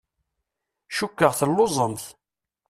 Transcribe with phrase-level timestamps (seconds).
[0.97, 2.05] Cukkeɣ telluẓemt.